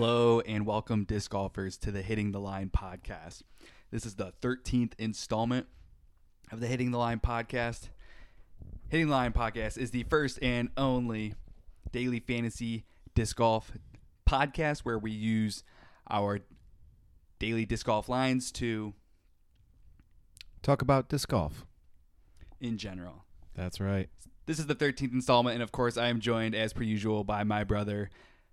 [0.00, 3.42] Hello and welcome, disc golfers, to the Hitting the Line podcast.
[3.90, 5.66] This is the 13th installment
[6.52, 7.88] of the Hitting the Line podcast.
[8.90, 11.34] Hitting the Line podcast is the first and only
[11.90, 12.84] daily fantasy
[13.16, 13.72] disc golf
[14.24, 15.64] podcast where we use
[16.08, 16.38] our
[17.40, 18.94] daily disc golf lines to,
[20.62, 21.66] Talk about disc golf.
[22.60, 23.24] in general.
[23.56, 24.08] That's right.
[24.46, 27.42] This is the 13th installment, and of course, I am joined as per usual by
[27.42, 28.10] my brother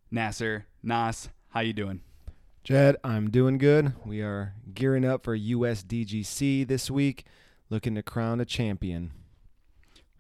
[0.09, 0.65] Nasser.
[0.81, 2.01] Nas, how you doing?
[2.65, 3.93] Jed, I'm doing good.
[4.05, 7.23] We are gearing up for USDGC this week,
[7.69, 9.11] looking to crown a champion.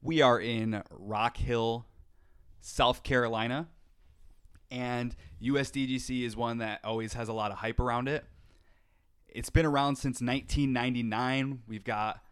[0.01, 1.87] We are in Rock Hill,
[2.61, 3.67] South Carolina,
[4.71, 5.13] and
[5.43, 8.23] USDGC is one that always has a lot of hype around it.
[9.27, 11.63] It's been around since 1999.
[11.67, 12.23] We've got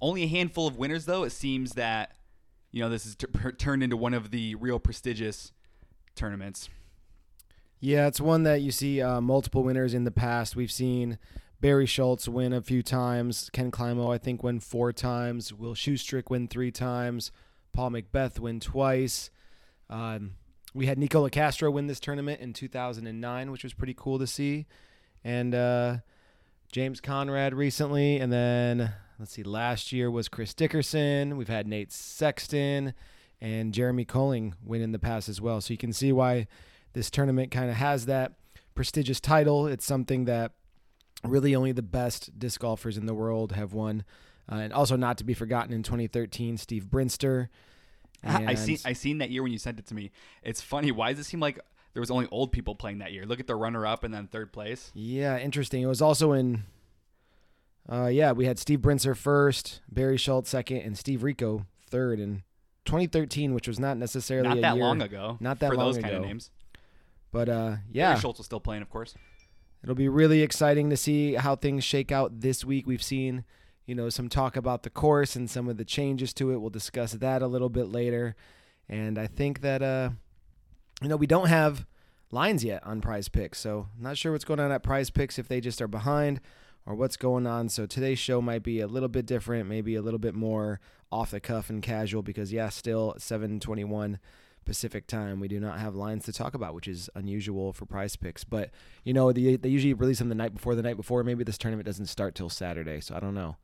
[0.00, 1.24] only a handful of winners, though.
[1.24, 2.12] It seems that
[2.70, 3.26] you know this has t-
[3.58, 5.50] turned into one of the real prestigious
[6.14, 6.68] tournaments.
[7.84, 10.56] Yeah, it's one that you see uh, multiple winners in the past.
[10.56, 11.18] We've seen
[11.60, 13.50] Barry Schultz win a few times.
[13.52, 15.52] Ken Climo, I think, win four times.
[15.52, 17.30] Will Schusterick win three times.
[17.74, 19.28] Paul McBeth win twice.
[19.90, 20.36] Um,
[20.72, 24.64] we had Nikko Locastro win this tournament in 2009, which was pretty cool to see.
[25.22, 25.98] And uh,
[26.72, 28.16] James Conrad recently.
[28.16, 31.36] And then, let's see, last year was Chris Dickerson.
[31.36, 32.94] We've had Nate Sexton
[33.42, 35.60] and Jeremy Koling win in the past as well.
[35.60, 36.46] So you can see why
[36.94, 38.32] this tournament kind of has that
[38.74, 39.66] prestigious title.
[39.66, 40.52] It's something that
[41.22, 44.04] really only the best disc golfers in the world have won.
[44.50, 47.48] Uh, and also not to be forgotten in 2013, Steve Brinster.
[48.22, 50.10] I, I And- seen I seen that year when you sent it to me.
[50.42, 50.90] It's funny.
[50.92, 51.58] Why does it seem like
[51.94, 53.24] there was only old people playing that year?
[53.26, 54.90] Look at the runner up and then third place.
[54.94, 55.82] Yeah, interesting.
[55.82, 56.64] It was also in.
[57.90, 62.42] Uh, yeah, we had Steve Brinster first, Barry Schultz second, and Steve Rico third in
[62.86, 65.36] 2013, which was not necessarily Not a that year, long ago.
[65.40, 66.28] Not that for long those kind of ago.
[66.28, 66.50] names.
[67.34, 69.16] But uh, Barry yeah, Schultz was still playing, of course.
[69.82, 72.86] It'll be really exciting to see how things shake out this week.
[72.86, 73.44] We've seen,
[73.86, 76.58] you know, some talk about the course and some of the changes to it.
[76.58, 78.36] We'll discuss that a little bit later.
[78.88, 80.10] And I think that uh
[81.02, 81.86] you know, we don't have
[82.30, 83.58] lines yet on prize picks.
[83.58, 86.40] So I'm not sure what's going on at prize picks if they just are behind
[86.86, 87.68] or what's going on.
[87.68, 90.78] So today's show might be a little bit different, maybe a little bit more
[91.10, 94.20] off the cuff and casual because yeah, still 721
[94.64, 95.40] Pacific time.
[95.40, 98.44] We do not have lines to talk about, which is unusual for prize picks.
[98.44, 98.70] But
[99.04, 101.22] you know, they, they usually release them the night before the night before.
[101.24, 103.56] Maybe this tournament doesn't start till Saturday, so I don't know.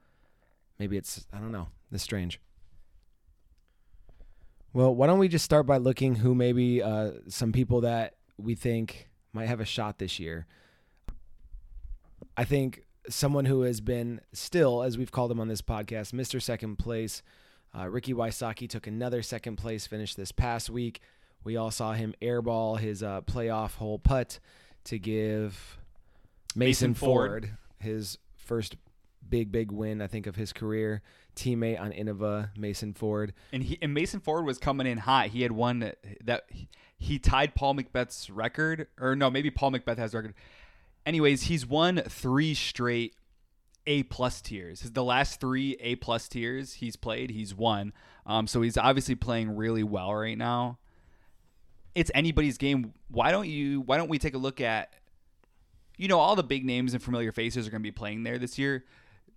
[0.78, 1.68] Maybe it's I don't know.
[1.92, 2.40] It's strange.
[4.72, 8.54] Well, why don't we just start by looking who maybe uh, some people that we
[8.54, 10.46] think might have a shot this year.
[12.36, 16.40] I think someone who has been still, as we've called him on this podcast, Mr.
[16.40, 17.22] Second Place.
[17.76, 21.00] Uh, Ricky Wysocki took another second place finish this past week.
[21.44, 24.40] We all saw him airball his uh, playoff hole putt
[24.84, 25.78] to give
[26.54, 27.44] Mason, Mason Ford.
[27.44, 28.76] Ford his first
[29.28, 31.02] big, big win, I think, of his career.
[31.36, 33.32] Teammate on Innova, Mason Ford.
[33.52, 35.28] And he and Mason Ford was coming in hot.
[35.28, 36.44] He had one that, that
[36.98, 40.34] he tied Paul McBeth's record, or no, maybe Paul McBeth has record.
[41.06, 43.14] Anyways, he's won three straight
[43.86, 44.80] A plus tiers.
[44.80, 47.92] The last three A plus tiers he's played, he's won.
[48.26, 50.78] Um, so he's obviously playing really well right now.
[51.94, 52.92] It's anybody's game.
[53.08, 53.80] Why don't you?
[53.80, 54.92] Why don't we take a look at?
[55.96, 58.38] You know, all the big names and familiar faces are going to be playing there
[58.38, 58.84] this year.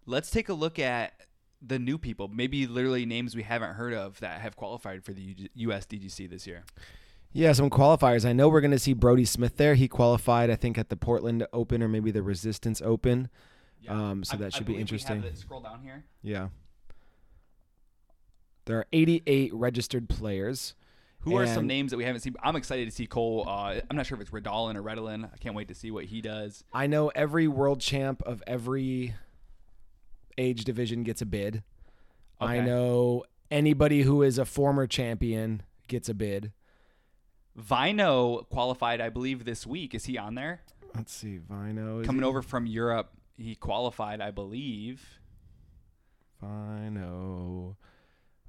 [0.06, 1.14] Let's take a look at
[1.66, 5.50] the new people, maybe literally names we haven't heard of that have qualified for the
[5.56, 6.64] U- USDGC this year.
[7.32, 8.26] Yeah, some qualifiers.
[8.26, 9.74] I know we're going to see Brodie Smith there.
[9.74, 13.30] He qualified, I think, at the Portland Open or maybe the Resistance Open.
[13.92, 15.36] Um, so I- that should be believe we have interesting.
[15.36, 16.04] scroll down here.
[16.22, 16.50] Yeah.
[18.66, 20.74] There are 88 registered players.
[21.22, 22.36] Who are some names that we haven't seen?
[22.44, 23.46] I'm excited to see Cole.
[23.48, 25.30] Uh, I'm not sure if it's Redalen or Redalen.
[25.34, 26.66] I can't wait to see what he does.
[26.74, 29.16] I know every world champ of every
[30.38, 31.64] age division gets a bid.
[32.42, 36.52] I know anybody who is a former champion gets a bid.
[37.56, 39.96] Vino qualified, I believe, this week.
[39.96, 40.62] Is he on there?
[40.94, 42.28] Let's see, Vino is Coming he?
[42.28, 45.20] over from Europe, he qualified, I believe.
[46.42, 47.78] Vino.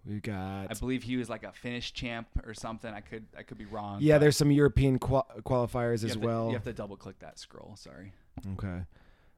[0.06, 2.92] We got I believe he was like a Finnish champ or something.
[2.92, 3.98] I could, I could be wrong.
[4.02, 6.48] Yeah, there's some European qual- qualifiers as to- well.
[6.48, 7.75] you have to double click that scroll.
[7.76, 8.12] Sorry.
[8.52, 8.82] Okay.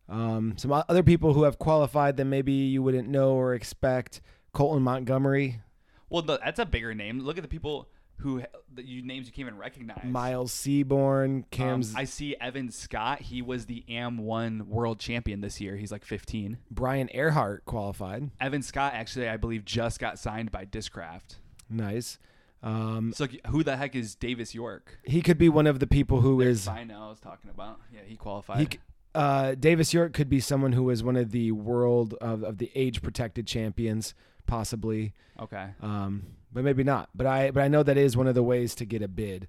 [0.09, 4.21] Um, some other people who have qualified that maybe you wouldn't know or expect.
[4.53, 5.61] Colton Montgomery,
[6.09, 7.21] Well, that's a bigger name.
[7.21, 8.43] Look at the people who
[8.73, 10.05] the you names you can't even recognize.
[10.05, 13.21] Miles Seaborn, Um, Cam's I see Evan Scott.
[13.23, 15.77] He was the AM1 world champion this year.
[15.77, 16.59] He's like 15.
[16.71, 18.31] Brian Earhart qualified.
[18.41, 21.37] Evan Scott actually, I believe, just got signed by Discraft.
[21.69, 22.19] Nice.
[22.63, 24.99] Um, So who the heck is Davis York?
[25.05, 27.81] he could be one of the people who is I know I was talking about.
[27.93, 28.73] Yeah, he qualified.
[28.73, 28.79] he.
[29.15, 32.71] Uh, Davis York could be someone who is one of the world of, of the
[32.75, 34.13] age protected champions,
[34.47, 35.15] possibly.
[35.41, 35.69] okay.
[35.81, 36.23] um,
[36.57, 37.11] but maybe not.
[37.15, 39.47] But I but I know that is one of the ways to get a bid.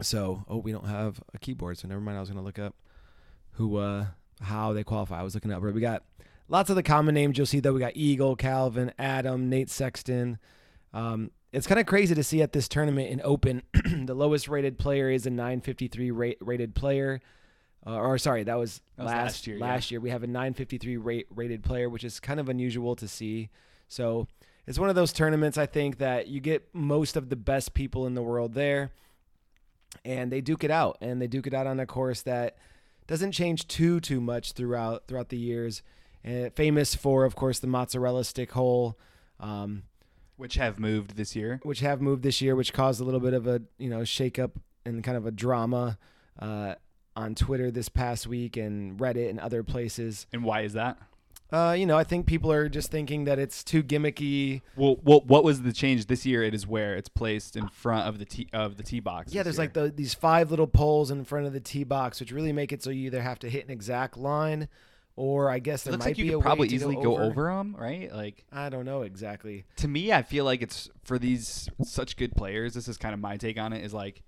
[0.00, 2.16] So oh, we don't have a keyboard, so never mind.
[2.16, 2.74] I was gonna look up
[3.52, 4.06] who uh
[4.40, 5.20] how they qualify.
[5.20, 5.62] I was looking up.
[5.62, 6.04] Right, we got
[6.48, 7.74] lots of the common names you'll see though.
[7.74, 10.38] We got Eagle, Calvin, Adam, Nate Sexton.
[10.94, 13.62] Um, it's kind of crazy to see at this tournament in Open,
[14.06, 17.20] the lowest rated player is a 953 rate, rated player.
[17.86, 19.64] Uh, or sorry, that was, That was last last year, yeah.
[19.64, 23.06] Last year we have a 953 rate, rated player, which is kind of unusual to
[23.06, 23.50] see.
[23.86, 24.26] So
[24.66, 28.06] it's one of those tournaments I think that you get most of the best people
[28.06, 28.92] in the world there,
[30.04, 32.56] and they duke it out, and they duke it out on a course that
[33.06, 35.82] doesn't change too too much throughout throughout the years.
[36.24, 38.98] And famous for, of course, the mozzarella stick hole.
[39.38, 39.84] Um,
[40.36, 41.60] Which have moved this year.
[41.62, 44.52] which have moved this year, which caused a little bit of a you know shakeup
[44.84, 45.98] and kind of a drama
[46.40, 46.74] uh,
[47.14, 50.26] on Twitter this past week and Reddit and other places.
[50.32, 50.98] And why is that?
[51.52, 54.62] Uh, you know, I think people are just thinking that it's too gimmicky.
[54.74, 56.42] Well, what what was the change this year?
[56.42, 59.32] It is where it's placed in front of the tee of the tee box.
[59.32, 59.64] Yeah, there's year.
[59.64, 62.72] like the, these five little poles in front of the tee box, which really make
[62.72, 64.68] it so you either have to hit an exact line,
[65.14, 66.74] or I guess It there looks might like you be a could probably way to
[66.74, 68.12] easily go over them, right?
[68.12, 69.66] Like I don't know exactly.
[69.76, 72.74] to me, I feel like it's for these such good players.
[72.74, 73.84] This is kind of my take on it.
[73.84, 74.22] Is like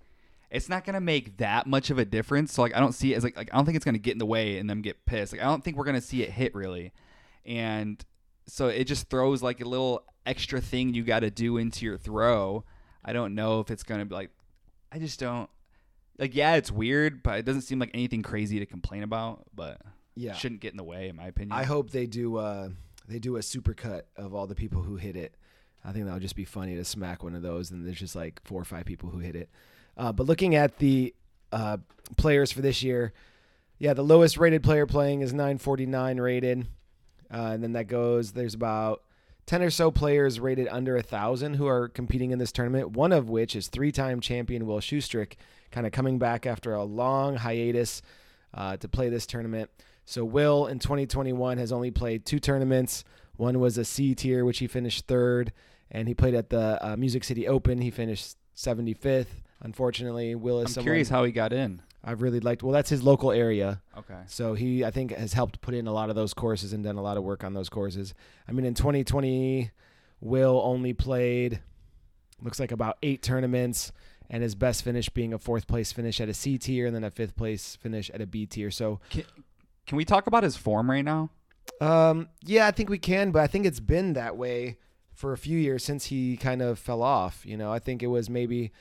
[0.51, 2.53] it's not gonna make that much of a difference.
[2.53, 4.13] So like I don't see it as like, like I don't think it's gonna get
[4.13, 5.33] in the way and them get pissed.
[5.33, 6.93] Like I don't think we're gonna see it hit really,
[7.49, 8.05] and
[8.47, 11.97] so it just throws like a little extra thing you got to do into your
[11.99, 12.65] throw.
[13.05, 14.31] I don't know if it's gonna be like.
[14.93, 15.51] I just don't.
[16.19, 19.45] Like yeah, it's weird, but it doesn't seem like anything crazy to complain about.
[19.55, 19.81] But
[20.15, 21.53] Yeah, shouldn't get in the way, in my opinion.
[21.53, 22.37] I hope they do.
[22.37, 22.71] Uh,
[23.09, 25.35] they do a super cut of all the people who hit it.
[25.85, 28.17] I think that would just be funny to smack one of those, and there's just
[28.17, 29.49] like four or five people who hit it.
[29.97, 31.15] Uh, but looking at the
[31.53, 31.79] uh,
[32.17, 33.13] players for this year,
[33.79, 36.67] yeah, the lowest rated player playing is 949 rated,
[37.33, 38.33] uh, and then that goes.
[38.33, 39.03] There's about
[39.47, 42.93] ten or so players rated under a thousand who are competing in this tournament.
[42.93, 45.35] One of which is three-time champion Will Schusterick,
[45.71, 48.03] kind of coming back after a long hiatus
[48.55, 49.71] uh, to play this tournament.
[50.05, 53.05] So Will in 2021 has only played two tournaments.
[53.37, 55.53] One was a C tier, which he finished third,
[55.91, 57.81] and he played at the uh, Music City Open.
[57.81, 59.27] He finished 75th.
[59.61, 61.83] Unfortunately, Will is I'm someone curious how he got in.
[62.09, 62.63] I've really liked.
[62.63, 64.21] Well, that's his local area, Okay.
[64.27, 66.97] so he I think has helped put in a lot of those courses and done
[66.97, 68.15] a lot of work on those courses.
[68.49, 69.71] I mean, in 2020,
[70.21, 71.61] Will only played
[72.43, 73.93] looks like about eight tournaments,
[74.31, 77.05] and his best finish being a fourth place finish at a C tier, and then
[77.05, 78.71] a fifth place finish at a B tier.
[78.71, 81.31] So Can we talk about his form right now?
[81.81, 84.79] Um, yeah, I think we can, but I think it's been that way
[85.15, 87.45] for a few years since he kind of fell off.
[87.47, 88.73] You know, I think it was maybe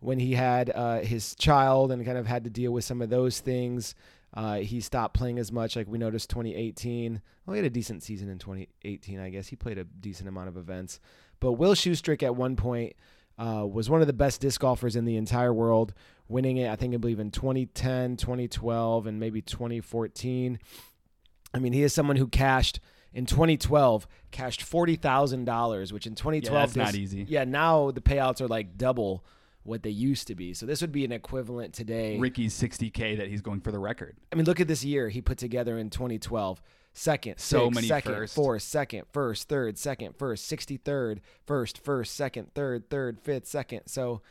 [0.00, 3.10] when he had uh, his child and kind of had to deal with some of
[3.10, 3.94] those things.
[4.34, 5.74] Uh, he stopped playing as much.
[5.74, 7.20] Like we noticed 2018.
[7.46, 9.48] Well, he had a decent season in 2018, I guess.
[9.48, 11.00] He played a decent amount of events.
[11.40, 12.94] But Will Schusterick at one point
[13.38, 15.94] uh, was one of the best disc golfers in the entire world,
[16.28, 20.58] winning it, I think, I believe, in 2010, 2012, and maybe 2014.
[21.54, 22.80] I mean, he is someone who cashed
[23.14, 27.24] in 2012, cashed forty thousand dollars, which in 2012 Yeah, that's not easy.
[27.26, 29.24] Yeah, now the payouts are like double
[29.68, 30.54] what they used to be.
[30.54, 32.18] So this would be an equivalent today.
[32.18, 34.16] Ricky's 60k that he's going for the record.
[34.32, 36.60] I mean, look at this year he put together in 2012.
[36.94, 38.34] Second, So sixth, many second, firsts.
[38.34, 43.82] fourth, second, first, third, second, first, 63rd, first, first, second, third, third, fifth, second.
[43.86, 44.22] So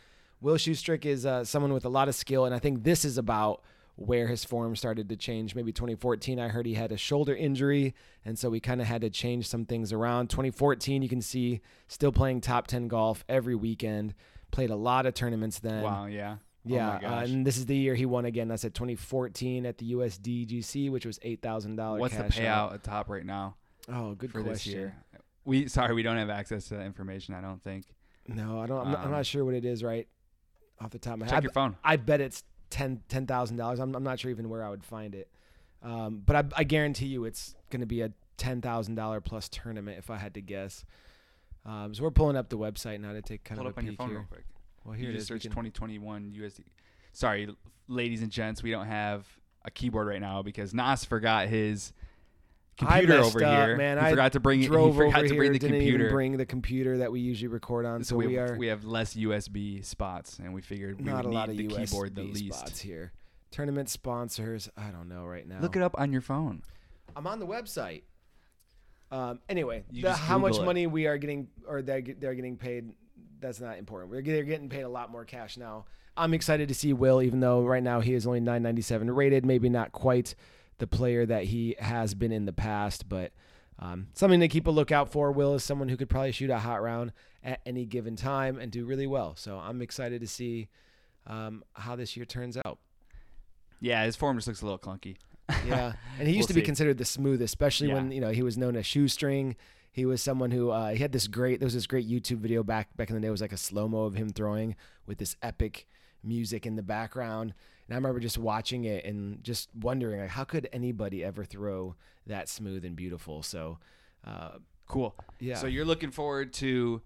[0.42, 3.18] Will Schusterick is uh, someone with a lot of skill, and I think this is
[3.18, 3.62] about
[3.96, 5.56] where his form started to change.
[5.56, 9.02] Maybe 2014, I heard he had a shoulder injury, and so we kind of had
[9.02, 10.30] to change some things around.
[10.30, 14.14] 2014, you can see still playing top 10 golf every weekend.
[14.52, 15.84] Played a lot of tournaments then.
[15.84, 16.38] wow, yeah.
[16.66, 18.50] Yeah, oh my uh, and this is the year he won again.
[18.50, 22.02] That's at 2014 at the USDGC, which was eight thousand dollars.
[22.02, 23.56] What's the payout at top right now
[23.88, 24.54] Oh, good for question.
[24.54, 24.96] this year?
[25.46, 27.34] We sorry, we don't have access to that information.
[27.36, 27.86] I don't think.
[28.28, 28.80] No, I don't.
[28.86, 30.08] I'm, not, I'm Um, not sure what it is right
[30.82, 31.44] off the top of my Check head.
[31.44, 31.78] your phone.
[31.86, 33.80] I, I bet it's ten ten thousand dollars.
[33.80, 35.30] I'm I'm not sure even where I would find it.
[35.82, 39.48] Um, but I, I guarantee you it's going to be a ten thousand dollar plus
[39.48, 40.84] tournament if I had to guess.
[41.68, 43.80] Um, so we're pulling up the website now to take kind Pull of up a
[43.82, 44.18] on your peek phone here.
[44.20, 44.46] real quick.
[44.86, 45.30] Well, you here it just is.
[45.32, 46.62] We search can- 2021 USD.
[47.12, 47.50] Sorry,
[47.88, 49.26] ladies and gents, we don't have
[49.66, 51.92] a keyboard right now because Nas forgot his
[52.80, 53.76] I computer messed over up, here.
[53.78, 53.98] man.
[53.98, 54.64] He I forgot to bring it.
[54.64, 56.10] He drove forgot over to bring here, the didn't computer.
[56.12, 58.04] bring the computer that we usually record on.
[58.04, 61.34] So, we, we are we have less USB spots, and we figured we not would
[61.34, 62.54] a lot need of the USB keyboard the least.
[62.60, 63.12] spots here.
[63.50, 64.70] Tournament sponsors.
[64.78, 65.60] I don't know right now.
[65.60, 66.62] Look it up on your phone.
[67.16, 68.04] I'm on the website.
[69.10, 70.64] Um, anyway, the, how much it.
[70.64, 72.92] money we are getting, or they're, they're getting paid
[73.40, 74.12] that's not important.
[74.12, 75.86] We're they're getting paid a lot more cash now.
[76.16, 79.70] I'm excited to see Will, even though right now he is only 997 rated, maybe
[79.70, 80.34] not quite
[80.80, 83.32] the player that he has been in the past, but
[83.80, 85.32] um, something to keep a lookout for.
[85.32, 88.72] Will is someone who could probably shoot a hot round at any given time and
[88.72, 89.36] do really well.
[89.36, 90.70] So I'm excited to see
[91.28, 92.80] um, how this year turns out.
[93.80, 95.18] Yeah, his form just looks a little clunky.
[95.66, 96.66] Yeah, and he used We'll to be see.
[96.66, 99.56] considered the smoothest, especially when you know he was known as shoestring.
[99.92, 101.60] He was someone who uh, he had this great.
[101.60, 103.28] There was this great YouTube video back back in the day.
[103.28, 104.76] It was like a slow mo of him throwing
[105.06, 105.88] with this epic
[106.24, 107.54] music in the background.
[107.88, 111.96] And I remember just watching it and just wondering like, how could anybody ever throw
[112.26, 113.42] that smooth and beautiful?
[113.44, 113.80] So,
[114.26, 115.16] uh, Cool.
[115.40, 115.56] yeah.
[115.56, 117.02] So you're looking forward to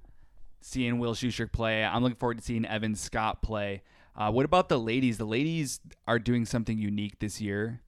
[0.60, 1.84] seeing Will Schuster play.
[1.84, 3.84] I'm looking forward to seeing Evan Scott play.
[4.16, 5.18] Uh, what about the ladies?
[5.18, 7.82] The ladies are doing something unique this year.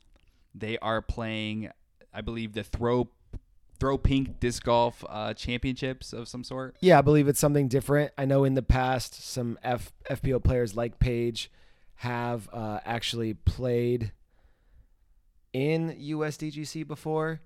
[0.55, 1.69] They are playing,
[2.13, 3.09] I believe, the throw
[3.79, 6.75] throw pink disc golf uh, championships of some sort.
[6.79, 8.13] Yeah, I believe it's something different.
[8.17, 11.51] I know in the past some F, FPO players like Paige
[11.95, 14.11] have uh, actually played
[15.51, 17.41] in USDGC before.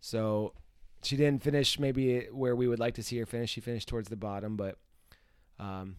[0.00, 0.54] So
[1.02, 3.50] she didn't finish maybe where we would like to see her finish.
[3.50, 4.78] She finished towards the bottom, but
[5.58, 5.96] um,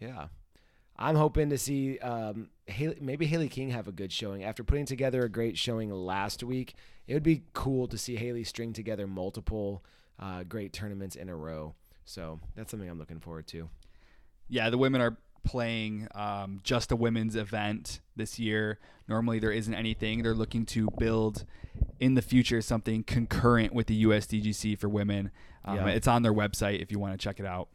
[0.00, 0.28] yeah.
[0.96, 4.86] I'm hoping to see um, Haley, maybe Haley King have a good showing after putting
[4.86, 6.74] together a great showing last week.
[7.06, 9.84] It would be cool to see Haley string together multiple
[10.18, 11.74] uh, great tournaments in a row.
[12.04, 13.68] So that's something I'm looking forward to.
[14.48, 18.78] Yeah, the women are playing um, just a women's event this year.
[19.08, 20.22] Normally, there isn't anything.
[20.22, 21.44] They're looking to build
[22.00, 25.30] in the future something concurrent with the USDGC for women.
[25.64, 25.86] Um, Yeah.
[25.88, 27.68] It's on their website if you want to check it out.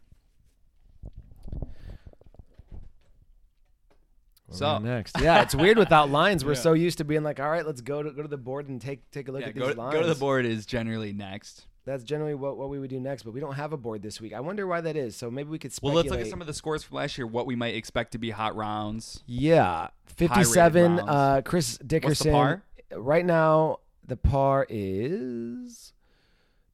[4.51, 6.43] So- next, yeah, it's weird without lines.
[6.43, 6.59] We're Yeah.
[6.59, 8.81] so used to being like, all right, let's go to go to the board and
[8.81, 9.93] take take a look Yeah, at go, these to, lines.
[9.93, 11.65] go to the board is generally next.
[11.85, 14.21] That's generally what, what we would do next, but we don't have a board this
[14.21, 14.33] week.
[14.33, 15.15] I wonder why that is.
[15.15, 16.05] So maybe we could Well, speculate.
[16.05, 17.25] let's look at some of the scores from last year.
[17.25, 19.23] What we might expect to be hot rounds.
[19.25, 20.97] Yeah, fifty-seven.
[20.97, 21.09] rounds.
[21.09, 22.31] Uh, Chris Dickerson.
[22.31, 22.63] par?
[22.95, 25.93] Right now, the par is.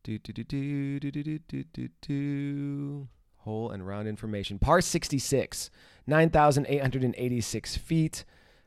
[0.03, 3.07] Do, do, do, do, do, do, do, do, do, do.
[3.37, 4.59] Hole and round information.
[4.59, 5.69] Par 66,
[6.07, 8.25] 9,886 feet.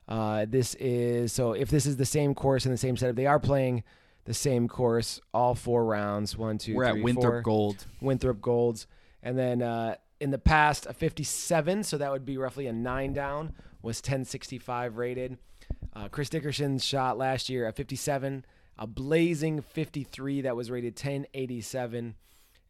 [0.09, 1.53] Uh, this is so.
[1.53, 3.85] If this is the same course and the same setup, they are playing
[4.25, 6.37] the same course all four rounds.
[6.37, 7.43] One, 2 We're at Winthrop four.
[7.43, 7.87] Gold.
[8.01, 8.87] Winthrop Golds.
[9.23, 13.13] And then uh, in the past, a 57, so that would be roughly a nine
[13.13, 15.39] down, was 1065 rated.
[15.95, 18.45] Uh, Chris Dickerson's shot last year, a 57,
[18.79, 22.15] a blazing 53 that was rated 1087,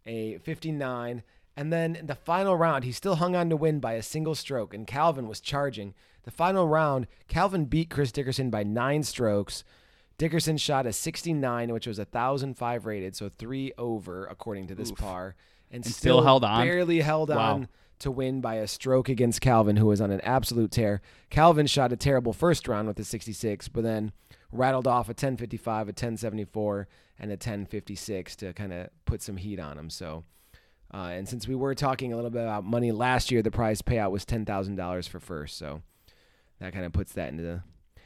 [0.06, 1.22] a 59.
[1.58, 4.36] And then in the final round, he still hung on to win by a single
[4.36, 5.92] stroke, and Calvin was charging.
[6.22, 9.64] The final round, Calvin beat Chris Dickerson by nine strokes.
[10.18, 14.92] Dickerson shot a 69, which was a 1,005 rated, so three over according to this
[14.92, 14.98] Oof.
[14.98, 15.34] par,
[15.72, 16.64] and, And still held on?
[16.64, 17.54] Barely held Wow.
[17.54, 21.00] on to win by a stroke against Calvin, who was on an absolute tear.
[21.28, 24.12] Calvin shot a terrible first round with a 66, but then
[24.52, 26.86] rattled off a 1055, a 1074,
[27.18, 29.90] and a 1056 to kind of put some heat on him.
[29.90, 30.22] So,
[30.92, 33.82] uh, and since we were talking a little bit about money last year, the prize
[33.82, 35.58] payout was ten thousand dollars for first.
[35.58, 35.82] So
[36.60, 37.62] that kind of puts that into the.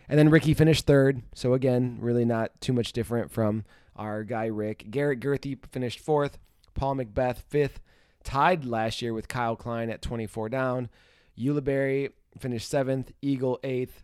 [0.08, 1.22] And then Ricky finished third.
[1.34, 3.64] So again, really not too much different from
[3.96, 4.90] our guy Rick.
[4.90, 6.38] Garrett Gurthie finished fourth.
[6.74, 7.80] Paul McBeth fifth.
[8.24, 10.88] Tied last year with Kyle Klein at 24 down.
[11.38, 13.12] Ulibarri finished seventh.
[13.22, 14.02] Eagle eighth.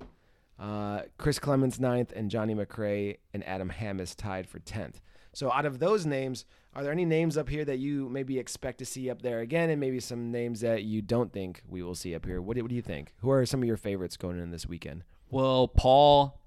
[0.59, 4.95] Uh, Chris Clemons ninth, and Johnny McRae and Adam Hammes tied for 10th.
[5.39, 8.79] So out of those names, are there any names up here that you maybe expect
[8.79, 11.95] to see up there again, and maybe some names that you don't think we will
[11.95, 12.43] see up here?
[12.43, 13.15] What do, what do you think?
[13.19, 15.05] Who are some of your favorites going in this weekend?
[15.31, 16.41] Well, Paul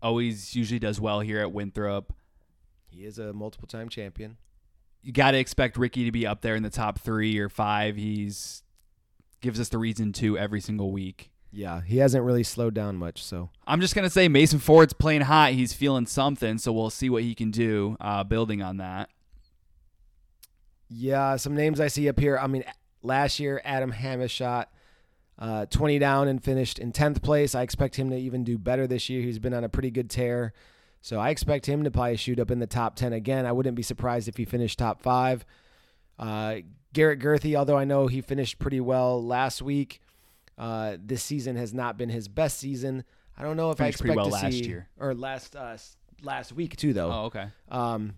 [0.00, 2.14] always usually does well here at Winthrop.
[2.88, 4.38] He is a multiple time champion.
[5.02, 7.96] You got to expect Ricky to be up there in the top three or five.
[7.96, 8.62] He's
[9.42, 11.31] gives us the reason to every single week.
[11.52, 13.22] Yeah, he hasn't really slowed down much.
[13.22, 15.52] So I'm just gonna say Mason Ford's playing hot.
[15.52, 17.96] He's feeling something, so we'll see what he can do.
[18.00, 19.10] Uh, building on that.
[20.88, 22.38] yeah, some names I see up here.
[22.38, 22.64] I mean,
[23.02, 24.70] last year Adam Hammes shot
[25.38, 27.54] uh, 20 down and finished in 10th place.
[27.54, 29.22] I expect him to even do better this year.
[29.22, 30.52] He's been on a pretty good tear.
[31.00, 33.44] So I expect him to probably shoot up in the top 10 again.
[33.46, 35.44] I wouldn't be surprised if he finished top five.
[36.18, 36.56] Uh,
[36.92, 40.00] Garrett Gurthie, although I know he finished pretty well last week,
[40.62, 43.02] uh, this season has not been his best season.
[43.36, 44.88] I don't know if Finished I expect well to last see year.
[44.96, 45.76] or last uh,
[46.22, 47.10] last week too, though.
[47.10, 47.48] Oh, okay.
[47.68, 48.14] Um,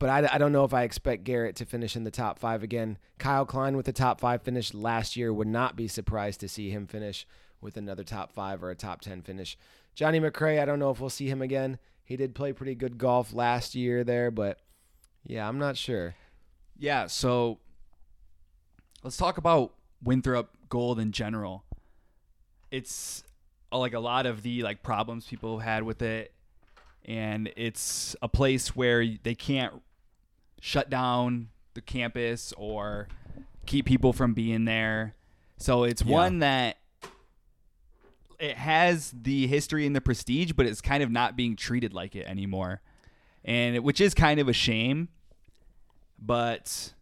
[0.00, 2.64] but I, I don't know if I expect Garrett to finish in the top five
[2.64, 2.98] again.
[3.18, 6.70] Kyle Klein with the top five finish last year would not be surprised to see
[6.70, 7.24] him finish
[7.60, 9.56] with another top five or a top 10 finish.
[9.94, 11.78] Johnny McRae, I don't know if we'll see him again.
[12.04, 14.58] He did play pretty good golf last year there, but
[15.24, 16.16] yeah, I'm not sure.
[16.76, 17.06] Yeah.
[17.06, 17.58] So
[19.02, 21.64] let's talk about Winthrop Gold in general.
[22.70, 23.22] It's
[23.72, 26.32] uh, like a lot of the like problems people had with it,
[27.04, 29.74] and it's a place where they can't
[30.60, 33.08] shut down the campus or
[33.66, 35.14] keep people from being there.
[35.58, 36.12] So it's Yeah.
[36.12, 36.76] one that
[38.38, 42.14] it has the history and the prestige, but it's kind of not being treated like
[42.14, 42.82] it anymore,
[43.44, 45.08] and it, which is kind of a shame.
[46.18, 46.92] But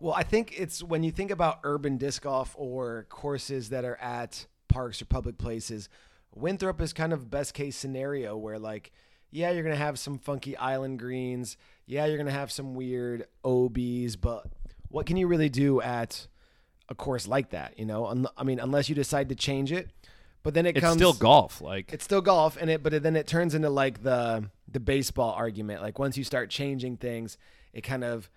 [0.00, 3.96] Well, I think it's when you think about urban disc golf or courses that are
[3.96, 5.88] at parks or public places,
[6.34, 8.92] Winthrop is kind of best case scenario where like,
[9.30, 14.16] yeah, you're gonna have some funky island greens, yeah, you're gonna have some weird OBs,
[14.16, 14.46] but
[14.88, 16.26] what can you really do at
[16.88, 17.78] a course like that?
[17.78, 19.90] You know, I mean, unless you decide to change it,
[20.42, 21.60] but then it comes it's comes still golf.
[21.60, 25.32] Like it's still golf and it but then it turns into like the the baseball
[25.32, 27.36] argument like once you start changing things
[27.72, 28.30] it kind of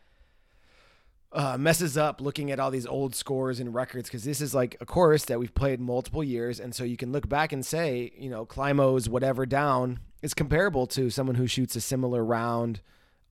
[1.36, 4.78] uh, messes up looking at all these old scores and records because this is like
[4.80, 8.12] a course that we've played multiple years and so you can look back and say
[8.18, 12.82] you know Climo's whatever down is comparable to someone who shoots a similar round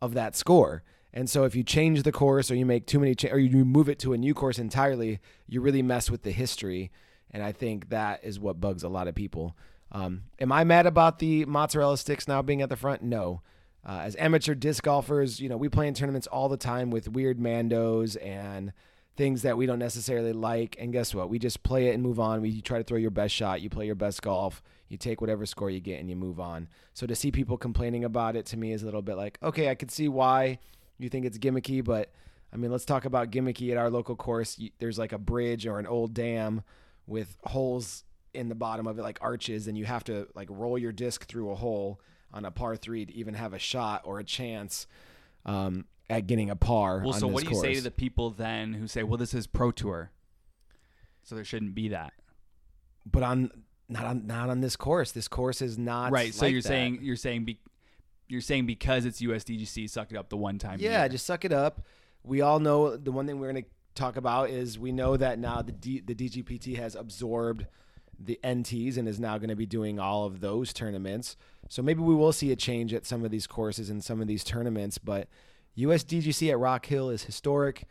[0.02, 0.82] of that score
[1.12, 3.64] and so if you change the course or you make too many cha- or you
[3.64, 5.18] move it to a new course entirely
[5.48, 6.90] you really mess with the history
[7.34, 9.56] and I think that is what bugs a lot of people.
[9.90, 13.02] Um, am I mad about the mozzarella sticks now being at the front?
[13.02, 13.42] No.
[13.86, 17.08] Uh, as amateur disc golfers, you know, we play in tournaments all the time with
[17.08, 18.72] weird mandos and
[19.16, 20.76] things that we don't necessarily like.
[20.78, 21.28] And guess what?
[21.28, 22.40] We just play it and move on.
[22.40, 25.44] We try to throw your best shot, you play your best golf, you take whatever
[25.46, 26.68] score you get, and you move on.
[26.94, 29.68] So to see people complaining about it to me is a little bit like, okay,
[29.68, 30.58] I could see why
[30.98, 32.10] you think it's gimmicky, but
[32.52, 34.58] I mean, let's talk about gimmicky at our local course.
[34.78, 36.62] There's like a bridge or an old dam
[37.06, 40.76] with holes in the bottom of it like arches and you have to like roll
[40.76, 42.00] your disc through a hole
[42.34, 44.86] on a par three to even have a shot or a chance
[45.46, 48.74] um, at getting a par Well, so what do you say to the people then
[48.74, 50.10] who say, "Well, this is pro tour,
[51.22, 52.12] so there shouldn't be that"?
[53.06, 53.50] but on
[53.88, 56.32] not on not on this course this course is not right.
[56.32, 56.68] So like you're that.
[56.68, 57.58] saying you're saying be,
[58.28, 60.78] you're saying because it's USDGC, suck it up the one time.
[60.80, 61.82] yeah just suck it up
[62.22, 65.38] we all know the one thing we're going to talk about is we know that
[65.38, 67.66] now the D, the DGPT has absorbed
[68.18, 71.36] the NTs and is now going to be doing all of those tournaments.
[71.68, 74.26] So maybe we will see a change at some of these courses and some of
[74.26, 74.98] these tournaments.
[74.98, 75.28] But
[75.76, 77.84] USDGC at Rock Hill is historic.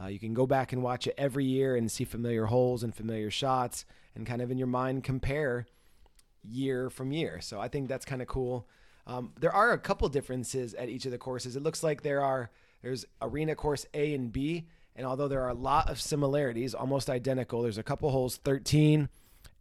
[0.00, 2.94] Uh, you can go back and watch it every year and see familiar holes and
[2.94, 3.84] familiar shots
[4.14, 5.66] and kind of in your mind compare
[6.42, 7.40] year from year.
[7.40, 8.68] So I think that's kind of cool.
[9.06, 11.56] Um, there are a couple differences at each of the courses.
[11.56, 12.50] It looks like there are
[12.82, 17.08] there's arena course A and B, and although there are a lot of similarities, almost
[17.08, 18.36] identical, there's a couple holes.
[18.36, 19.08] 13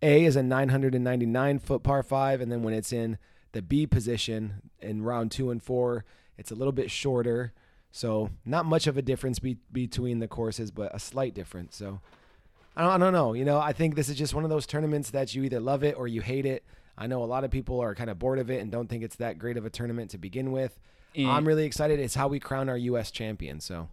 [0.02, 3.18] A is a 999 foot par five, and then when it's in
[3.56, 6.04] the B position in round two and four,
[6.38, 7.54] it's a little bit shorter.
[7.94, 11.78] So not much of a difference be- between the courses, but a slight difference.
[11.78, 12.02] So
[12.76, 13.32] I don't, I don't know.
[13.32, 15.86] You know, I think this is just one of those tournaments that you either love
[15.86, 16.66] it or you hate it.
[16.98, 19.04] I know a lot of people are kind of bored of it and don't think
[19.04, 20.78] it's that great of a tournament to begin with.
[21.16, 22.02] And- I'm really excited.
[22.02, 23.10] It's how we crown our U.S.
[23.10, 23.62] champion.
[23.62, 23.88] So,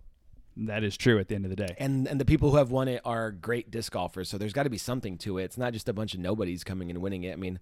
[0.57, 1.21] that is true.
[1.21, 3.31] At the end of the day, and and the people who have won it are
[3.31, 4.29] great disc golfers.
[4.29, 5.45] So there's got to be something to it.
[5.45, 7.33] It's not just a bunch of nobodies coming and winning it.
[7.33, 7.59] I mean,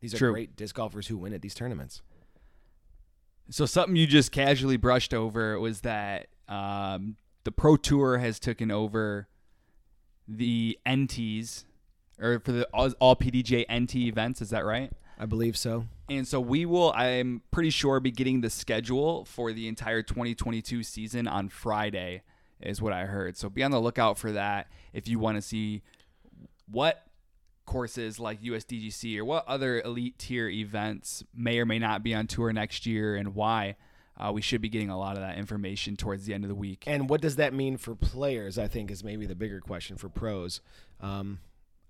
[0.00, 0.32] these are True.
[0.32, 2.02] great disc golfers who win at these tournaments.
[3.50, 8.70] So something you just casually brushed over was that um, the Pro Tour has taken
[8.70, 9.28] over
[10.28, 11.64] the NTs,
[12.20, 14.40] or for the all, all PDJ NT events.
[14.40, 14.92] Is that right?
[15.18, 15.86] I believe so.
[16.08, 20.82] And so we will, I'm pretty sure, be getting the schedule for the entire 2022
[20.82, 22.22] season on Friday,
[22.60, 23.36] is what I heard.
[23.36, 25.82] So be on the lookout for that if you want to see
[26.70, 27.04] what
[27.70, 32.26] courses like USDGC or what other elite tier events may or may not be on
[32.26, 33.76] tour next year and why.
[34.16, 36.54] Uh, we should be getting a lot of that information towards the end of the
[36.54, 36.82] week.
[36.86, 38.58] And what does that mean for players?
[38.58, 40.60] I think is maybe the bigger question for pros.
[41.00, 41.38] Um,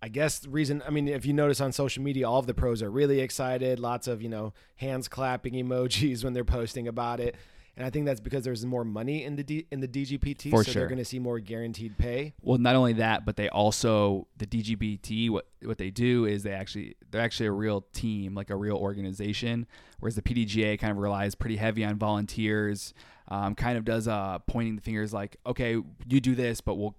[0.02, 2.54] I guess the reason, I mean, if you notice on social media, all of the
[2.54, 3.80] pros are really excited.
[3.80, 7.36] Lots of, you know, hands clapping emojis when they're posting about it.
[7.80, 10.62] And I think that's because there's more money in the D, in the DGPT, For
[10.62, 10.80] so sure.
[10.82, 12.34] they're going to see more guaranteed pay.
[12.42, 15.30] Well, not only that, but they also the DGPT.
[15.30, 18.76] What what they do is they actually they're actually a real team, like a real
[18.76, 19.66] organization.
[19.98, 22.92] Whereas the PDGA kind of relies pretty heavy on volunteers.
[23.28, 26.94] Um, kind of does uh pointing the fingers, like okay, you do this, but we'll.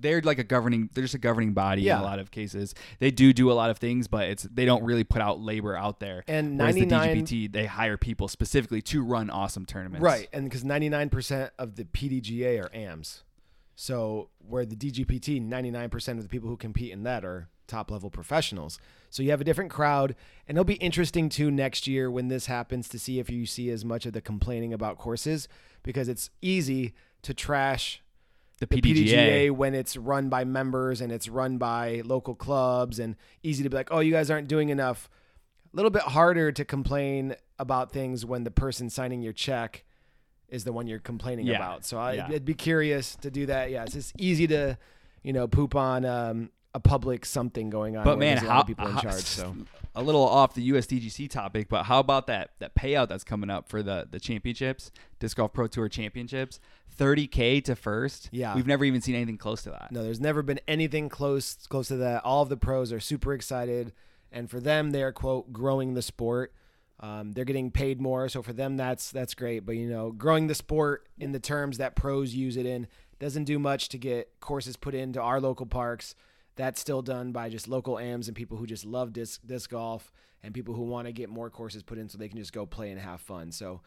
[0.00, 0.90] They're like a governing.
[0.92, 1.96] They're just a governing body Yeah.
[1.96, 2.74] in a lot of cases.
[2.98, 5.76] They do do a lot of things, but it's they don't really put out labor
[5.76, 6.24] out there.
[6.26, 10.02] And 99 the DGPT, they hire people specifically to run awesome tournaments.
[10.02, 13.24] Right, and because 99% of the PDGA are AMs.
[13.76, 18.10] So where the DGPT, 99% of the people who compete in that are top level
[18.10, 18.78] professionals.
[19.10, 20.14] So you have a different crowd,
[20.46, 23.70] and it'll be interesting too next year when this happens to see if you see
[23.70, 25.48] as much of the complaining about courses
[25.82, 28.02] because it's easy to trash
[28.60, 29.06] the the PDGA.
[29.08, 33.68] PDGA when it's run by members and it's run by local clubs and easy to
[33.70, 35.10] be like, oh, you guys aren't doing enough.
[35.72, 39.84] A little bit harder to complain about things when the person signing your check
[40.48, 41.56] is the one you're complaining Yeah.
[41.56, 41.84] about.
[41.84, 42.28] So I, Yeah.
[42.28, 43.70] I'd be curious to do that.
[43.70, 44.76] Yeah, it's just easy to,
[45.22, 48.04] you know, poop on um, a public something going on.
[48.04, 49.22] But man, there's a lot how, of people in charge.
[49.22, 49.54] So
[49.94, 53.68] a little off the USDGC topic, but how about that that payout that's coming up
[53.68, 56.60] for the the championships, disc golf pro tour championships,
[56.96, 58.28] 30k to first.
[58.32, 58.54] Yeah.
[58.54, 59.90] we've never even seen anything close to that.
[59.90, 62.24] No, there's never been anything close close to that.
[62.24, 63.92] All of the pros are super excited,
[64.30, 66.52] and for them, they're quote growing the sport.
[67.00, 69.64] Um, they're getting paid more, so for them, that's that's great.
[69.66, 72.86] But you know, growing the sport in the terms that pros use it in
[73.18, 76.14] doesn't do much to get courses put into our local parks.
[76.60, 80.12] That's still done by just local AMs and people who just love disc disc golf
[80.42, 82.66] and people who want to get more courses put in so they can just go
[82.66, 83.50] play and have fun.
[83.50, 83.80] So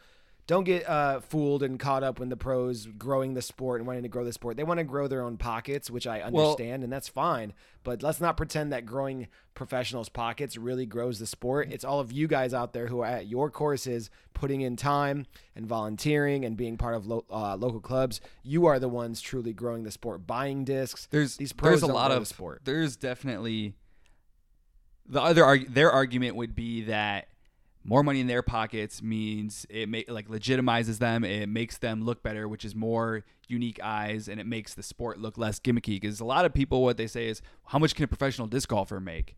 [0.46, 4.02] don't get uh, fooled and caught up when the pros growing the sport and wanting
[4.02, 4.56] to grow the sport.
[4.58, 7.54] They want to grow their own pockets, which I Well- understand, and that's fine.
[7.82, 11.68] But let's not pretend that growing professionals' pockets really grows the sport.
[11.72, 15.26] It's all of you guys out there who are at your courses putting in time
[15.56, 18.20] and volunteering and being part of lo- uh, local clubs.
[18.42, 21.06] You are the ones truly growing the sport, buying discs.
[21.10, 22.62] There's These pros there's a lot of the sport.
[22.64, 23.74] There's definitely
[25.06, 27.28] the other arg- their argument would be that
[27.84, 31.22] more money in their pockets means it ma- like legitimizes them.
[31.22, 35.18] It makes them look better, which is more unique eyes, and it makes the sport
[35.18, 36.00] look less gimmicky.
[36.00, 38.68] Because a lot of people, what they say is, how much can a professional disc
[38.68, 39.36] golfer make?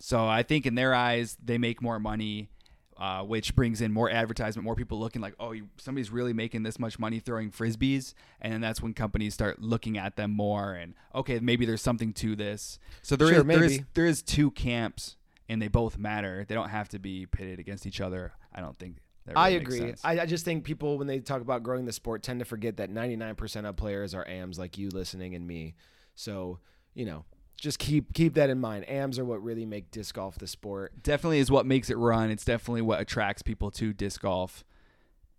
[0.00, 2.48] So I think in their eyes, they make more money,
[2.96, 6.64] uh, which brings in more advertisement, more people looking like, oh, you, somebody's really making
[6.64, 10.74] this much money throwing frisbees, and then that's when companies start looking at them more
[10.74, 12.80] and okay, maybe there's something to this.
[13.02, 15.16] So there is Sure, there is there is two camps,
[15.48, 16.44] and they both matter.
[16.48, 18.32] They don't have to be pitted against each other.
[18.52, 18.96] I don't think.
[19.26, 19.94] That I agree.
[20.04, 22.76] I, I just think people, when they talk about growing the sport, tend to forget
[22.76, 25.76] that 99% of players are AMs like you listening and me.
[26.14, 26.58] So,
[26.92, 27.24] you know,
[27.56, 28.88] just keep keep that in mind.
[28.88, 31.02] AMs are what really make disc golf the sport.
[31.02, 32.30] definitely is what makes it run.
[32.30, 34.64] It's definitely what attracts people to disc golf,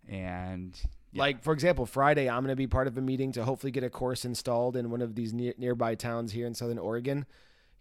[0.08, 0.76] and
[1.12, 1.22] yeah.
[1.22, 3.84] Like, for example, Friday, I'm going to be part of a meeting to hopefully get
[3.84, 7.24] a course installed in one of these near, nearby towns here in Southern Oregon.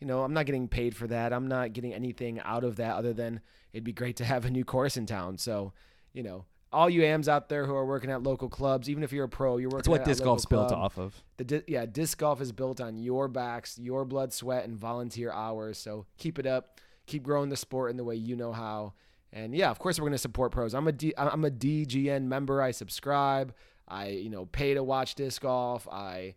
[0.06, 1.34] You know, I'm not getting paid for that.
[1.34, 3.40] I'm not getting anything out of that other than
[3.74, 5.40] it'd be great to have a new course in town.
[5.40, 5.74] So,
[6.14, 9.12] you know, all you AMs out there who are working at local clubs, even if
[9.12, 10.80] you're a pro, you're working that's what disc golf's built club.
[10.80, 11.24] off of.
[11.38, 15.32] The di- yeah, disc golf is built on your backs, your blood, sweat, and volunteer
[15.32, 15.80] hours.
[15.80, 18.94] So keep it up, keep growing the sport in the way you know how.
[19.34, 20.76] And yeah, of course we're going to support pros.
[20.76, 22.62] I'm a D, I'm a DGN member.
[22.62, 23.56] I subscribe.
[23.88, 25.88] I you know pay to watch disc golf.
[25.92, 26.36] I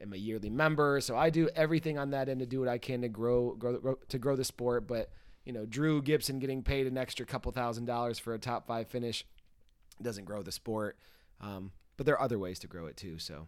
[0.00, 2.78] am a yearly member, so I do everything on that end to do what I
[2.78, 4.86] can to grow, grow, grow to grow the sport.
[4.86, 5.10] But
[5.44, 8.88] you know, Drew Gibson getting paid an extra couple thousand dollars for a top five
[8.88, 9.24] finish
[10.02, 10.98] doesn't grow the sport.
[11.40, 13.18] Um, but there are other ways to grow it too.
[13.18, 13.46] So.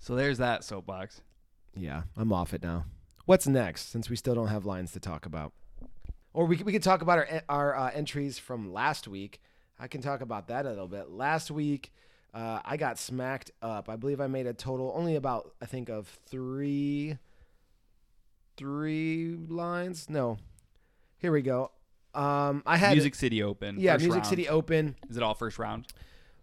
[0.00, 1.20] So there's that soapbox.
[1.74, 2.86] Yeah, I'm off it now.
[3.26, 3.90] What's next?
[3.90, 5.52] Since we still don't have lines to talk about,
[6.32, 9.40] or we could, we could talk about our our uh, entries from last week.
[9.78, 11.10] I can talk about that a little bit.
[11.10, 11.92] Last week,
[12.34, 13.88] uh, I got smacked up.
[13.88, 17.18] I believe I made a total only about I think of three
[18.56, 20.08] three lines.
[20.08, 20.38] No,
[21.18, 21.70] here we go.
[22.14, 23.78] Um, I had Music City Open.
[23.78, 24.26] yeah, first Music round.
[24.30, 25.86] City Open Is it all first round?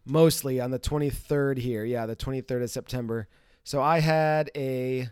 [0.06, 1.84] mostly on the 23rd here.
[1.84, 3.28] Yeah, the 23rd of September.
[3.66, 5.10] So I had a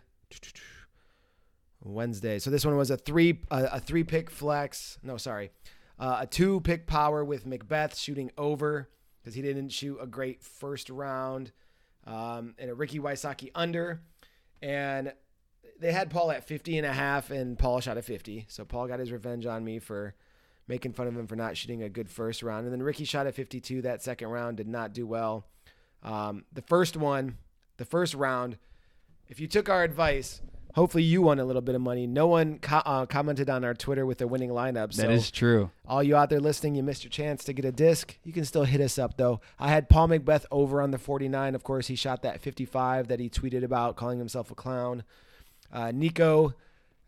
[1.83, 2.39] Wednesday.
[2.39, 4.97] So this one was a three a, a three pick flex.
[5.03, 5.51] No, sorry,
[5.99, 8.89] uh, a two pick power with McBeth shooting over
[9.25, 11.51] because he didn't shoot a great first round,
[12.05, 13.99] um, and a Ricky Wysocki under,
[14.61, 15.13] and
[15.79, 18.45] they had Paul at 50 and a half, and Paul shot at 50.
[18.47, 20.13] So Paul got his revenge on me for
[20.67, 22.65] making fun of him for not shooting a good first round.
[22.65, 25.47] And then Ricky shot at 52 that second round, did not do well.
[26.03, 27.39] Um, the first one,
[27.77, 28.59] the first round,
[29.27, 30.39] if you took our advice,
[30.75, 32.05] hopefully you won a little bit of money.
[32.05, 34.93] No one co- uh, commented on our Twitter with their winning lineup.
[34.95, 35.71] That is true.
[35.87, 38.17] all you out there listening, you missed your chance to get a disc.
[38.23, 39.41] You can still hit us up though.
[39.57, 41.55] I had Paul McBeth over on the 49.
[41.55, 45.03] Of course, he shot that 55 that he tweeted about, calling himself a clown.
[45.71, 46.53] Uh, Nikko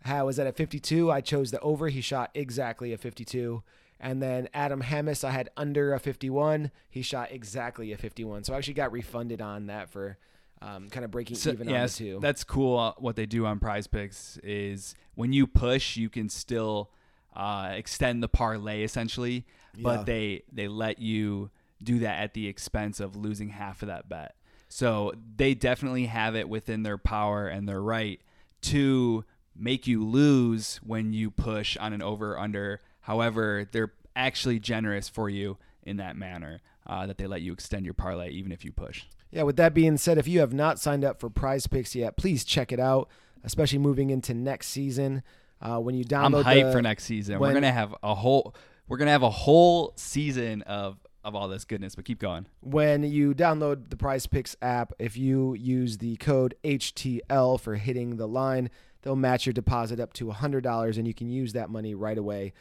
[0.06, 1.12] ha- was at a 52.
[1.12, 1.90] I chose the over.
[1.90, 3.64] He shot exactly a 52.
[4.00, 6.72] And then Adam Hammes, I had under a 51.
[6.90, 8.44] He shot exactly a 51.
[8.44, 10.18] So I actually got refunded on that for
[10.62, 12.20] um, kind of breaking So, even on the two.
[12.22, 12.78] that's cool.
[12.80, 16.92] Uh, what they do on Prize Picks is when you push, you can still
[17.36, 19.84] uh, extend the parlay essentially, Yeah.
[19.84, 21.52] but they they let you
[21.84, 24.36] do that at the expense of losing half of that bet.
[24.70, 28.20] So they definitely have it within their power and their right
[28.64, 29.24] to
[29.56, 32.82] make you lose when you push on an over under.
[33.02, 37.86] However, they're actually generous for you in that manner uh, that they let you extend
[37.86, 39.04] your parlay even if you push.
[39.30, 42.16] Yeah, with that being said, if you have not signed up for Prize Picks yet,
[42.18, 43.10] please check it out,
[43.44, 45.22] especially moving into next season.
[45.62, 47.40] Uh, when you download, I'm hyped the, for next season.
[47.40, 48.56] when- we're gonna have a whole
[48.88, 51.94] we're gonna have a whole season of of all this goodness.
[51.94, 52.46] But keep going.
[52.62, 58.16] when you download the Prize Picks app, if you use the code HTL for hitting
[58.16, 58.70] the line,
[59.02, 62.54] they'll match your deposit up to $100 and you can use that money right away.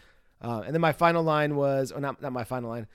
[0.42, 2.88] Uh, and then my final line was, or not, not my final line.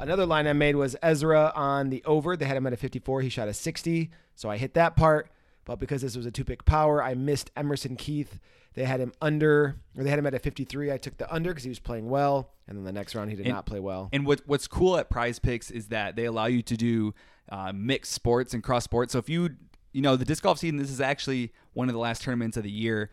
[0.00, 2.36] Another line I made was Ezra on the over.
[2.36, 3.20] They had him at a 54.
[3.22, 4.10] He shot a 60.
[4.34, 5.30] So I hit that part.
[5.64, 8.40] But because this was a two pick power, I missed Emerson Keith.
[8.74, 10.90] They had him under, or they had him at a 53.
[10.90, 12.50] I took the under because he was playing well.
[12.66, 14.08] And then the next round, he did And- not play well.
[14.12, 17.14] And what what's cool at Prize Picks is that they allow you to do
[17.50, 19.12] uh, mixed sports and cross sports.
[19.12, 19.50] So if you
[19.92, 22.62] you know the disc golf season, this is actually one of the last tournaments of
[22.64, 23.10] the year.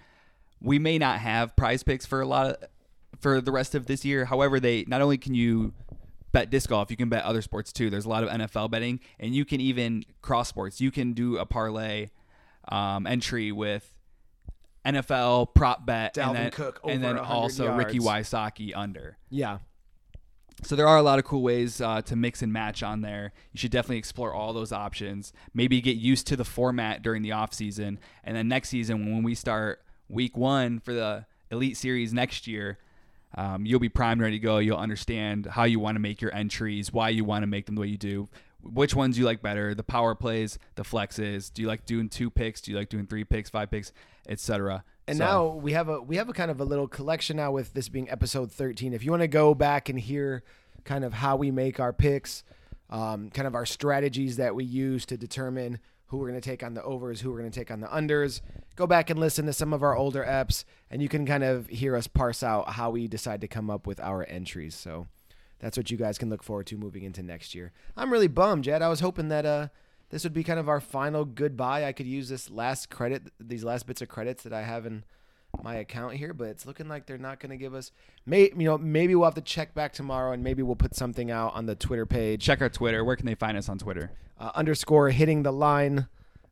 [0.61, 2.55] We may not have Prize Picks for a lot of
[3.19, 4.25] for the rest of this year.
[4.25, 5.73] However, they not only can you
[6.31, 7.89] bet disc golf, you can bet other sports too.
[7.89, 10.79] There's a lot of NFL betting, and you can even cross sports.
[10.81, 12.09] You can do a parlay
[12.67, 13.95] um, entry with
[14.85, 18.31] NFL prop bet, Dalvin and then, Cook and then 100 also Ricky yards.
[18.31, 19.17] Wysocki under.
[19.29, 19.59] yeah.
[20.61, 23.31] So there are a lot of cool ways uh, to mix and match on there.
[23.53, 25.31] You should definitely explore all those options.
[25.53, 29.23] Maybe get used to the format during the off season, and then next season when
[29.23, 32.77] we start week one for the Elite Series next year,
[33.35, 34.57] um, you'll be primed, ready to go.
[34.57, 37.75] You'll understand how you want to make your entries, why you want to make them
[37.75, 38.27] the way you do,
[38.61, 41.53] which ones you like better, the power plays, the flexes.
[41.53, 42.61] Do you like doing two picks?
[42.61, 43.91] Do you like doing three picks, five picks,
[44.27, 44.83] etc.
[45.07, 47.73] And now we have a we have a kind of a little collection now with
[47.73, 48.93] this being episode 13.
[48.93, 50.43] If you want to go back and hear
[50.83, 52.43] kind of how we make our picks,
[52.89, 55.79] um, kind of our strategies that we use to determine
[56.09, 57.87] who we're going to take on the overs, who we're going to take on the
[57.87, 58.41] unders,
[58.75, 61.67] go back and listen to some of our older eps, and you can kind of
[61.67, 64.75] hear us parse out how we decide to come up with our entries.
[64.75, 65.07] So
[65.59, 67.71] that's what you guys can look forward to moving into next year.
[67.95, 68.81] I'm really bummed, Jed.
[68.81, 69.67] I was hoping that uh
[70.09, 71.85] this would be kind of our final goodbye.
[71.85, 75.03] I could use this last credit, these last bits of credits that I have in
[75.63, 77.91] my account here, but it's looking like they're not going to give us.
[78.25, 81.31] May you know maybe we'll have to check back tomorrow, and maybe we'll put something
[81.31, 82.41] out on the Twitter page.
[82.43, 83.03] check our Twitter.
[83.03, 84.11] Where can they find us on Twitter?
[84.39, 86.07] Uh, underscore hitting the line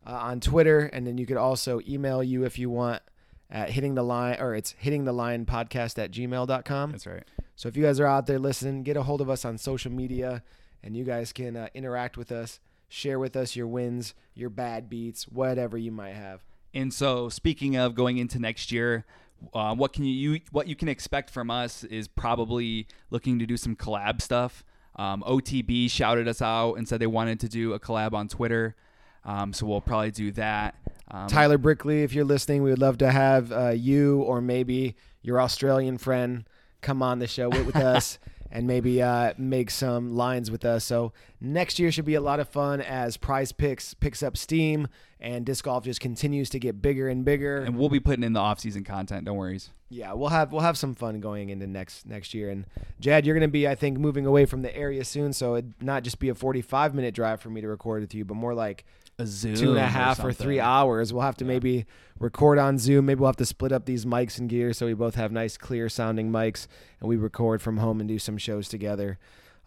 [0.06, 3.02] uh, on Twitter, and then you could also email you if you want
[3.50, 6.92] at hitting the line or it's hitting the line podcast at gmail.com.
[6.92, 7.24] That's right.
[7.56, 9.92] So if you guys are out there listening, get a hold of us on social
[9.92, 10.44] media,
[10.84, 14.90] and you guys can uh, interact with us, share with us your wins, your bad
[14.90, 16.44] beats, whatever you might have.
[16.74, 19.06] And so, speaking of going into next year,
[19.54, 23.46] uh, what can you, you what you can expect from us is probably looking to
[23.46, 24.64] do some collab stuff.
[24.96, 28.76] Um, OTB shouted us out and said they wanted to do a collab on Twitter,
[29.24, 30.76] um, so we'll probably do that.
[31.10, 34.96] Um, Tyler Brickley, if you're listening, we would love to have uh, you or maybe
[35.22, 36.48] your Australian friend
[36.82, 38.20] come on the show with, with us
[38.52, 40.84] and maybe uh, make some lines with us.
[40.84, 44.88] So next year should be a lot of fun as Prize Picks picks up steam
[45.20, 47.58] and disc golf just continues to get bigger and bigger.
[47.58, 49.26] and we'll be putting in the off-season content.
[49.26, 49.60] Don't worry.
[49.90, 52.50] yeah, we'll have we'll have some fun going into next next year.
[52.50, 52.66] And
[53.00, 55.66] Jad, you're going to be I think moving away from the area soon, so it
[55.82, 58.54] not just be a 45 minute drive for me to record with you, but more
[58.54, 58.86] like
[59.20, 61.12] A Zoom two and or or, three hours.
[61.12, 61.86] We'll have to maybe
[62.20, 63.08] record on Zoom.
[63.08, 65.58] Maybe we'll have to split up these mics and gear so we both have nice,
[65.58, 66.68] clear sounding mics
[67.00, 69.18] and we record from home and do some shows together.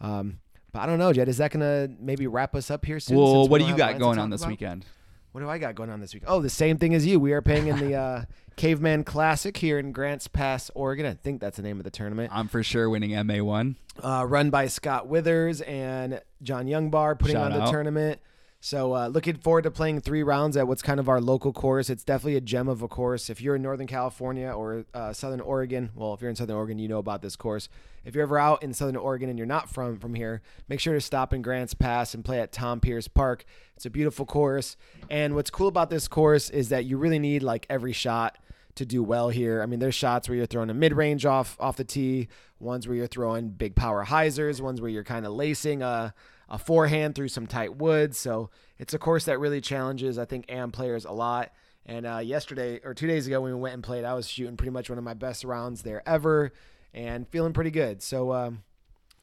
[0.00, 0.38] Um,
[0.72, 1.28] but I don't know, Jed.
[1.28, 3.16] Is that gonna maybe wrap us up here soon?
[3.16, 4.50] Well, we what do you got going on this about?
[4.50, 4.86] weekend?
[5.32, 6.24] What do I got going on this week?
[6.26, 7.20] Oh, the same thing as you.
[7.20, 8.24] We are playing in the uh,
[8.56, 11.06] Caveman Classic here in Grants Pass, Oregon.
[11.06, 12.30] I think that's the name of the tournament.
[12.32, 13.76] I'm for sure winning MA one.
[14.02, 17.70] uh, run by Scott Withers and John Youngbar putting Shout on the out.
[17.70, 18.20] tournament.
[18.62, 21.88] So uh, looking forward to playing three rounds at what's kind of our local course.
[21.88, 23.30] It's definitely a gem of a course.
[23.30, 26.78] If you're in Northern California or uh, Southern Oregon, well, if you're in Southern Oregon,
[26.78, 27.70] you know about this course.
[28.04, 30.92] If you're ever out in Southern Oregon and you're not from from here, make sure
[30.92, 33.46] to stop in Grants Pass and play at Tom Pierce Park.
[33.76, 34.76] It's a beautiful course,
[35.08, 38.36] and what's cool about this course is that you really need like every shot
[38.74, 39.62] to do well here.
[39.62, 42.86] I mean, there's shots where you're throwing a mid range off off the tee, ones
[42.86, 46.12] where you're throwing big power hyzers, ones where you're kind of lacing a
[46.50, 48.18] a forehand through some tight woods.
[48.18, 51.52] So it's a course that really challenges, I think, AM players a lot.
[51.86, 54.56] And uh, yesterday or two days ago when we went and played, I was shooting
[54.56, 56.52] pretty much one of my best rounds there ever,
[56.92, 58.02] and feeling pretty good.
[58.02, 58.62] So um,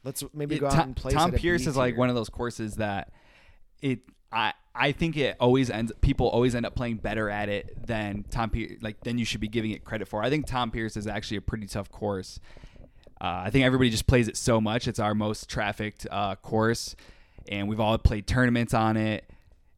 [0.04, 1.12] let's maybe Yeah, go out Tom, and play.
[1.12, 3.12] Tom Pierce is like one of those courses that
[3.80, 4.00] it
[4.32, 8.24] I I think it always ends people always end up playing better at it than
[8.30, 10.22] Tom Pierce like than you should be giving it credit for.
[10.22, 12.40] I think Tom Pierce is actually a pretty tough course.
[13.20, 14.86] Uh, I think everybody just plays it so much.
[14.86, 16.94] It's our most trafficked uh, course,
[17.48, 19.28] and we've all played tournaments on it.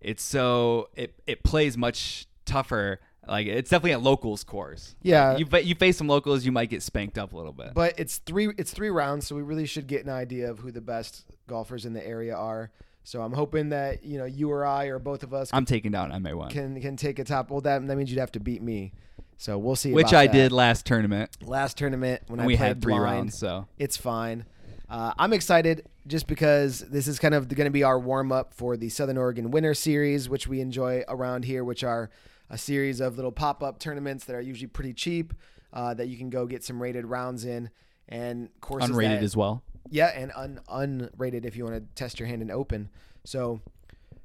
[0.00, 3.00] It's so it it plays much tougher.
[3.28, 4.94] Like it's definitely a locals course.
[5.02, 5.36] Yeah.
[5.36, 7.74] you fa- you face some locals, you might get spanked up a little bit.
[7.74, 10.72] But it's three it's three rounds, so we really should get an idea of who
[10.72, 12.70] the best golfers in the area are.
[13.04, 15.90] So I'm hoping that you know you or I or both of us I'm taking
[15.92, 17.50] down MA1, can can take a top.
[17.50, 18.92] Well, that that means you'd have to beat me.
[19.36, 19.92] So we'll see.
[19.92, 20.32] which I that.
[20.34, 21.30] did last tournament.
[21.42, 23.04] last tournament when And I we played had three blind.
[23.04, 24.44] rounds, so It's fine.
[24.90, 28.52] Uh, I'm excited just because this is kind of going to be our warm up
[28.52, 32.10] for the Southern Oregon Winter Series, which we enjoy around here, which are
[32.50, 35.32] a series of little pop up tournaments that are usually pretty cheap
[35.72, 37.70] uh, that you can go get some rated rounds in
[38.08, 39.62] and courses unrated that, as well.
[39.88, 42.88] yeah, and un- unrated if you want to test your hand in open.
[43.22, 43.60] So,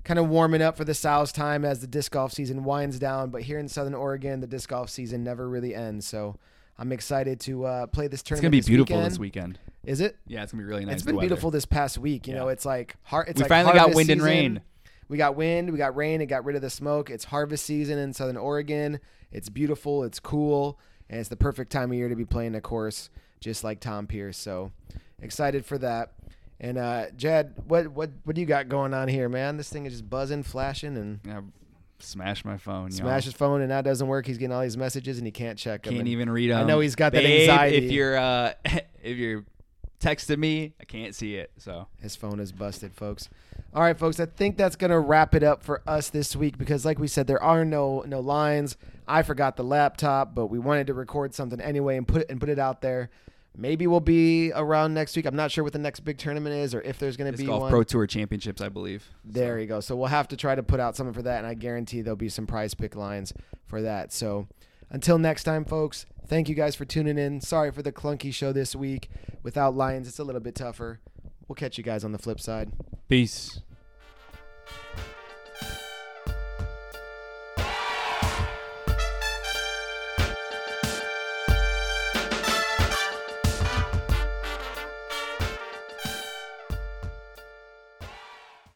[0.03, 3.29] kind of warming up for the South time as the disc golf season winds down.
[3.29, 6.07] But here in Southern Oregon, the disc golf season never really ends.
[6.07, 6.37] So,
[6.77, 8.39] I'm excited to uh, play this tournament.
[8.39, 9.11] It's gonna be this beautiful weekend.
[9.11, 9.59] this weekend.
[9.85, 10.17] Is it?
[10.27, 10.95] Yeah, it's gonna be really nice.
[10.95, 12.27] It's been beautiful this past week.
[12.27, 12.39] You Yeah.
[12.41, 14.61] know, it's like har- It's We like finally got wind and rain.
[15.07, 17.09] We got wind, we got rain, it got rid of the smoke.
[17.11, 18.99] It's harvest season in Southern Oregon.
[19.31, 22.61] It's beautiful, it's cool, and it's the perfect time of year to be playing a
[22.61, 23.09] course
[23.39, 24.37] just like Tom Pierce.
[24.37, 24.71] So
[25.21, 26.13] excited for that.
[26.59, 29.57] And uh Jed, what what what do you got going on here, man?
[29.57, 31.41] This thing is just buzzing, flashing, and Yeah,
[31.99, 32.89] smash my phone.
[32.91, 32.97] y'all.
[32.99, 34.25] smash his phone, and that doesn't work.
[34.25, 35.93] He's getting all these messages, and he can't check them.
[35.93, 36.59] Can't And even read them.
[36.61, 37.77] I know he's got that anxiety.
[37.77, 38.53] If you're uh,
[39.03, 39.45] if you're
[39.99, 41.51] texting me, I can't see it.
[41.57, 43.29] So His phone is busted, folks.
[43.73, 44.19] All right, folks.
[44.19, 47.27] I think that's gonna wrap it up for us this week because, like we said,
[47.27, 48.77] there are no no lines.
[49.07, 52.39] I forgot the laptop, but we wanted to record something anyway and put it and
[52.39, 53.09] put it out there.
[53.57, 55.25] Maybe we'll be around next week.
[55.25, 57.61] I'm not sure what the next big tournament is or if there's gonna be golf
[57.61, 57.69] one.
[57.71, 59.09] Pro Tour Championships, I believe.
[59.23, 59.79] There you go.
[59.79, 62.17] So we'll have to try to put out something for that, and I guarantee there'll
[62.17, 63.33] be some prize pick lines
[63.65, 64.11] for that.
[64.11, 64.47] So
[64.89, 67.41] until next time, folks, thank you guys for tuning in.
[67.41, 69.09] Sorry for the clunky show this week.
[69.43, 70.99] Without Lions, it's a little bit tougher.
[71.47, 72.71] We'll catch you guys on the flip side.
[73.07, 73.61] Peace.